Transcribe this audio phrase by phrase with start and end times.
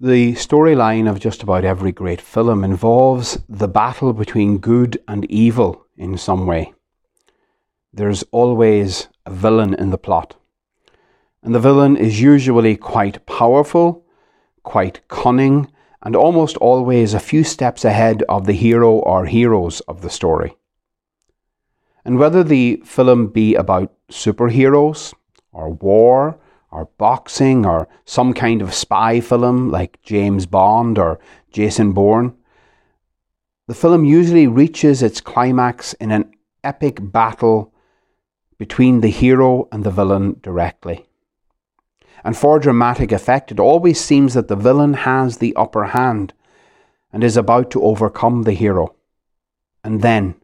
[0.00, 5.86] The storyline of just about every great film involves the battle between good and evil
[5.96, 6.74] in some way.
[7.94, 10.36] There's always a villain in the plot.
[11.42, 14.04] And the villain is usually quite powerful,
[14.62, 15.72] quite cunning,
[16.02, 20.58] and almost always a few steps ahead of the hero or heroes of the story.
[22.04, 25.14] And whether the film be about superheroes,
[25.52, 26.38] or war,
[26.70, 31.18] or boxing or some kind of spy film like James Bond or
[31.50, 32.34] Jason Bourne.
[33.68, 37.72] The film usually reaches its climax in an epic battle
[38.58, 41.06] between the hero and the villain directly.
[42.24, 46.32] And for dramatic effect, it always seems that the villain has the upper hand
[47.12, 48.96] and is about to overcome the hero.
[49.84, 50.34] And then,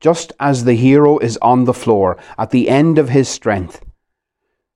[0.00, 3.84] just as the hero is on the floor at the end of his strength,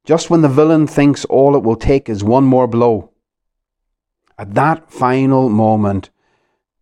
[0.04, 3.10] just when the villain thinks all it will take is one more blow.
[4.38, 6.10] At that final moment,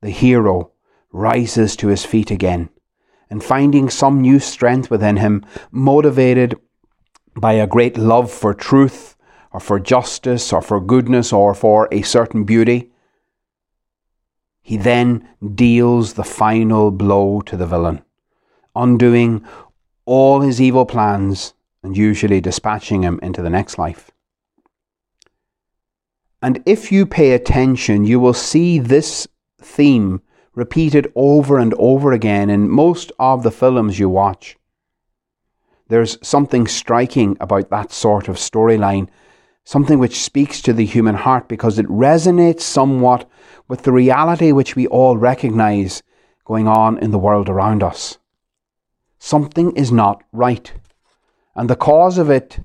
[0.01, 0.73] the hero
[1.13, 2.69] rises to his feet again
[3.31, 6.55] and finding some new strength within him, motivated
[7.37, 9.17] by a great love for truth
[9.53, 12.91] or for justice or for goodness or for a certain beauty,
[14.63, 18.03] he then deals the final blow to the villain,
[18.75, 19.45] undoing
[20.05, 21.55] all his evil plans
[21.89, 24.11] and usually dispatching him into the next life.
[26.43, 29.27] And if you pay attention, you will see this
[29.59, 30.21] theme
[30.55, 34.59] repeated over and over again in most of the films you watch.
[35.89, 39.09] There's something striking about that sort of storyline,
[39.65, 43.27] something which speaks to the human heart because it resonates somewhat
[43.67, 46.03] with the reality which we all recognize
[46.45, 48.19] going on in the world around us.
[49.19, 50.71] Something is not right
[51.59, 52.61] and the cause of it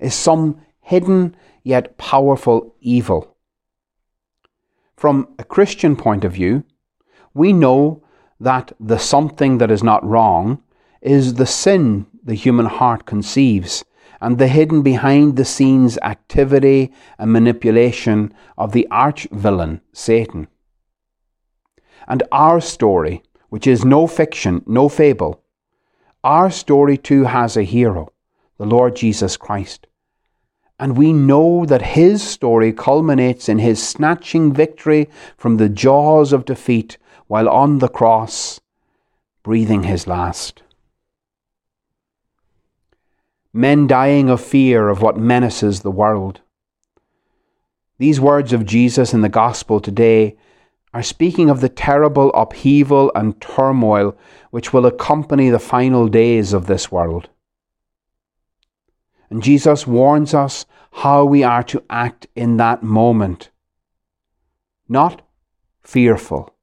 [0.00, 3.36] is some hidden yet powerful evil.
[4.96, 6.64] From a Christian point of view,
[7.34, 8.02] we know
[8.40, 10.62] that the something that is not wrong
[11.02, 13.84] is the sin the human heart conceives
[14.22, 20.48] and the hidden behind the scenes activity and manipulation of the arch villain, Satan.
[22.08, 25.42] And our story, which is no fiction, no fable,
[26.26, 28.12] our story too has a hero,
[28.58, 29.86] the Lord Jesus Christ.
[30.76, 36.44] And we know that his story culminates in his snatching victory from the jaws of
[36.44, 36.98] defeat
[37.28, 38.60] while on the cross,
[39.44, 40.64] breathing his last.
[43.52, 46.40] Men dying of fear of what menaces the world.
[47.98, 50.36] These words of Jesus in the Gospel today
[50.96, 54.16] are speaking of the terrible upheaval and turmoil
[54.50, 57.28] which will accompany the final days of this world.
[59.28, 63.50] And Jesus warns us how we are to act in that moment.
[64.88, 65.20] Not
[65.82, 66.54] fearful,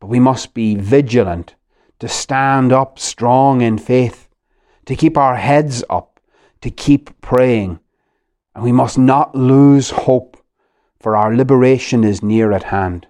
[0.00, 1.54] but we must be vigilant
[2.00, 4.28] to stand up strong in faith,
[4.86, 6.18] to keep our heads up,
[6.62, 7.78] to keep praying.
[8.56, 10.36] And we must not lose hope,
[10.98, 13.06] for our liberation is near at hand.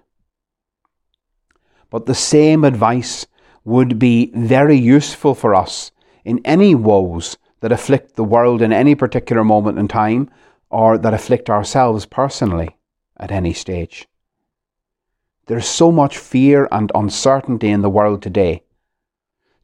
[1.91, 3.27] But the same advice
[3.65, 5.91] would be very useful for us
[6.25, 10.29] in any woes that afflict the world in any particular moment in time
[10.69, 12.77] or that afflict ourselves personally
[13.17, 14.07] at any stage.
[15.47, 18.63] There's so much fear and uncertainty in the world today.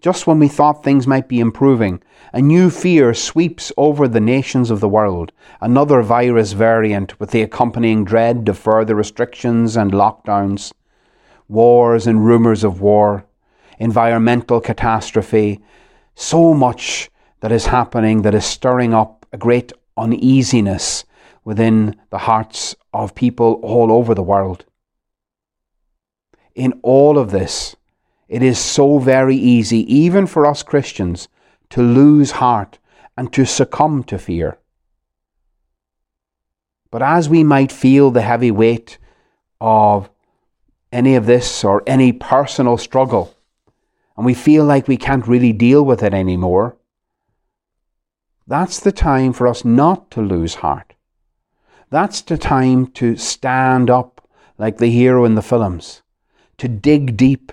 [0.02, 4.70] Just when we thought things might be improving, a new fear sweeps over the nations
[4.70, 10.74] of the world, another virus variant with the accompanying dread of further restrictions and lockdowns
[11.48, 13.26] wars and rumours of war,
[13.80, 15.62] environmental catastrophe,
[16.16, 17.10] so much
[17.42, 21.06] that is happening that is stirring up a great uneasiness
[21.44, 24.66] within the hearts of people all over the world.
[26.56, 27.76] In all of this,
[28.28, 31.28] it is so very easy, even for us Christians,
[31.70, 32.80] to lose heart
[33.16, 34.58] and to succumb to fear.
[36.92, 38.98] But as we might feel the heavy weight
[39.62, 40.10] of
[40.98, 43.36] any of this or any personal struggle,
[44.18, 46.76] and we feel like we can't really deal with it anymore,
[48.48, 50.96] that's the time for us not to lose heart.
[51.92, 54.28] That's the time to stand up
[54.58, 56.02] like the hero in the films,
[56.58, 57.52] to dig deep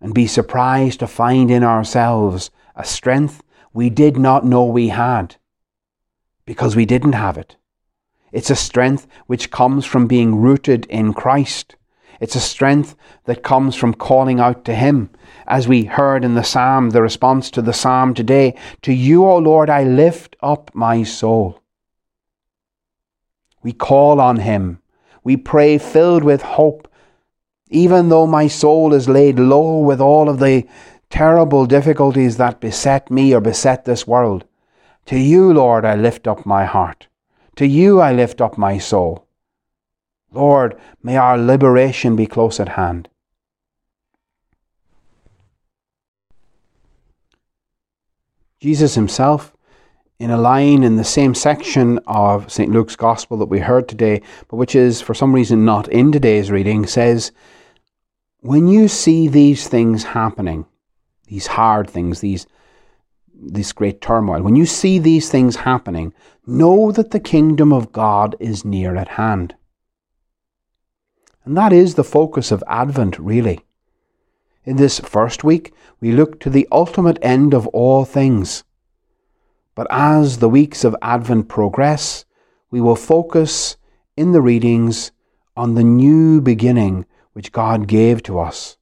[0.00, 3.40] and be surprised to find in ourselves a strength
[3.72, 5.36] we did not know we had
[6.44, 7.54] because we didn't have it.
[8.32, 11.76] It's a strength which comes from being rooted in Christ
[12.20, 15.10] it's a strength that comes from calling out to Him.
[15.46, 19.38] As we heard in the psalm, the response to the psalm today To you, O
[19.38, 21.62] Lord, I lift up my soul.
[23.62, 24.80] We call on Him.
[25.24, 26.88] We pray filled with hope.
[27.68, 30.66] Even though my soul is laid low with all of the
[31.10, 34.44] terrible difficulties that beset me or beset this world,
[35.06, 37.08] to you, Lord, I lift up my heart.
[37.56, 39.25] To you I lift up my soul.
[40.36, 43.08] Lord, may our liberation be close at hand.
[48.60, 49.56] Jesus himself
[50.18, 52.70] in a line in the same section of St.
[52.70, 56.50] Luke's Gospel that we heard today, but which is for some reason not in today's
[56.50, 57.32] reading, says,
[58.40, 60.66] When you see these things happening,
[61.26, 62.46] these hard things, these
[63.38, 66.14] this great turmoil, when you see these things happening,
[66.46, 69.54] know that the kingdom of God is near at hand.
[71.46, 73.60] And that is the focus of Advent, really.
[74.64, 78.64] In this first week, we look to the ultimate end of all things
[79.76, 82.24] but as the weeks of Advent progress,
[82.70, 83.76] we will focus
[84.16, 85.12] in the readings
[85.54, 87.04] on the new beginning
[87.34, 88.78] which God gave to us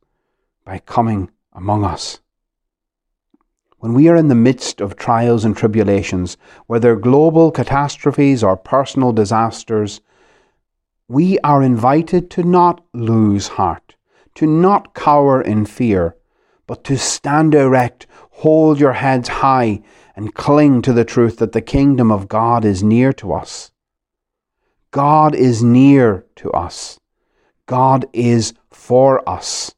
[0.65, 2.21] by coming among us.
[3.79, 6.37] When we are in the midst of trials and tribulations,
[6.69, 10.01] whether global catastrophes or personal disasters,
[11.09, 13.95] we are invited to not lose heart,
[14.35, 16.17] to not cower in fear,
[16.67, 19.83] but to stand erect, hold your heads high,
[20.17, 23.71] and cling to the truth that the kingdom of God is near to us.
[24.91, 26.99] God is near to us.
[27.67, 29.75] God is for us.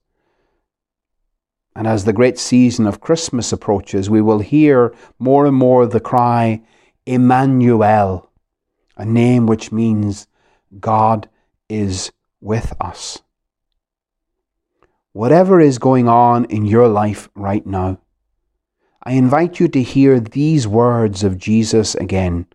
[1.74, 6.00] And as the great season of Christmas approaches, we will hear more and more the
[6.00, 6.62] cry,
[7.04, 8.30] Emmanuel,
[8.96, 10.26] a name which means
[10.80, 11.28] God
[11.68, 13.22] is with us.
[15.12, 17.98] Whatever is going on in your life right now,
[19.02, 22.46] I invite you to hear these words of Jesus again,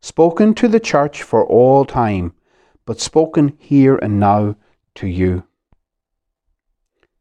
[0.00, 2.34] spoken to the church for all time,
[2.84, 4.56] but spoken here and now
[4.96, 5.44] to you.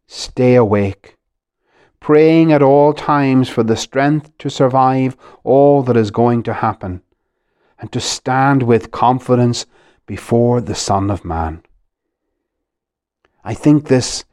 [0.05, 1.17] Stay awake,
[1.99, 7.01] praying at all times for the strength to survive all that is going to happen,
[7.79, 9.65] and to stand with confidence
[10.07, 11.61] before the Son of Man.
[13.43, 14.25] I think this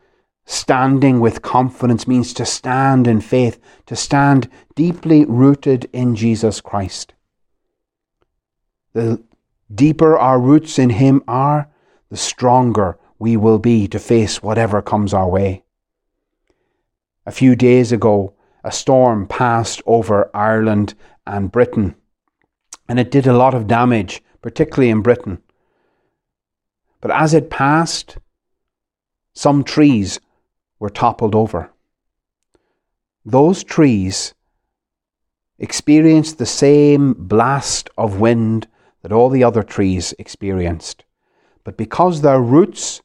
[0.46, 7.14] Standing with confidence means to stand in faith, to stand deeply rooted in Jesus Christ.
[8.92, 9.22] The
[9.74, 11.70] deeper our roots in Him are,
[12.10, 15.64] the stronger we will be to face whatever comes our way.
[17.24, 20.94] A few days ago, a storm passed over Ireland
[21.26, 21.94] and Britain,
[22.86, 25.42] and it did a lot of damage, particularly in Britain.
[27.04, 28.16] But as it passed,
[29.34, 30.20] some trees
[30.78, 31.70] were toppled over.
[33.26, 34.32] Those trees
[35.58, 38.68] experienced the same blast of wind
[39.02, 41.04] that all the other trees experienced.
[41.62, 43.02] But because their roots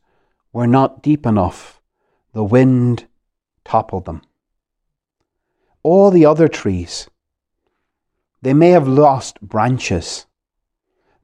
[0.53, 1.81] were not deep enough,
[2.31, 3.05] the wind
[3.65, 4.21] toppled them.
[5.83, 7.09] All the other trees,
[8.41, 10.25] they may have lost branches.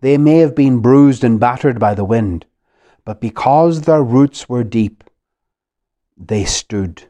[0.02, 2.46] They may have been bruised and battered by the wind,
[3.06, 5.04] but because their roots were deep,
[6.18, 7.04] they stood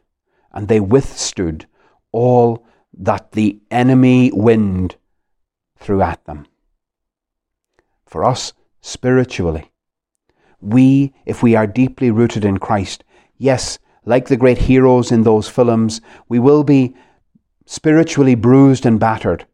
[0.52, 1.66] and they withstood
[2.12, 4.96] all that the enemy wind
[5.78, 6.46] threw at them.
[8.06, 9.70] For us, spiritually,
[10.60, 13.04] we, if we are deeply rooted in Christ,
[13.36, 16.94] yes, like the great heroes in those films, we will be
[17.66, 19.46] spiritually bruised and battered.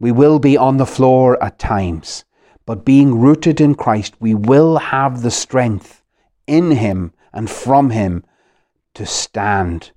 [0.00, 2.24] We will be on the floor at times.
[2.68, 6.02] But being rooted in Christ, we will have the strength
[6.46, 8.24] in Him and from Him
[8.92, 9.92] to stand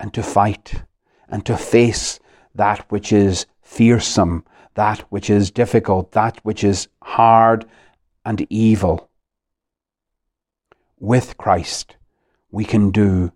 [0.00, 0.84] and to fight
[1.28, 2.20] and to face
[2.54, 4.46] that which is fearsome,
[4.76, 7.66] that which is difficult, that which is hard
[8.24, 9.10] and evil.
[10.98, 11.96] With Christ,
[12.50, 13.30] we can do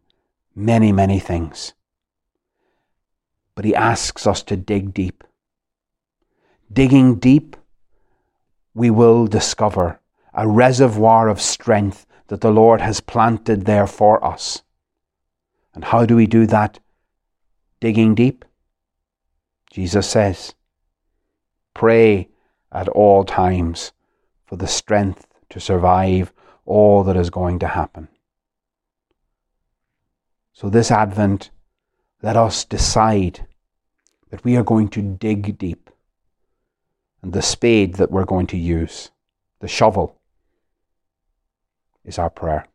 [0.55, 1.75] many, many things.
[3.55, 5.23] But He asks us to dig deep.
[6.73, 7.57] Digging deep,
[8.75, 10.00] we will discover
[10.35, 14.62] a reservoir of strength that the Lord has planted there for us.
[15.75, 16.79] And how do we do that?
[17.81, 18.45] Digging deep.
[19.71, 20.55] Jesus says,
[21.75, 22.29] Pray
[22.71, 23.93] at all times
[24.47, 26.33] for the strength to survive
[26.64, 28.09] all that is going to happen.
[30.52, 31.50] So, this Advent,
[32.23, 33.47] let us decide
[34.31, 35.91] that we are going to dig deep.
[37.23, 39.11] And the spade that we're going to use,
[39.61, 40.21] the shovel,
[42.05, 42.67] is our prayer.